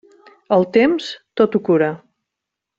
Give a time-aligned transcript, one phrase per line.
[0.57, 1.11] El temps,
[1.43, 1.93] tot ho cura.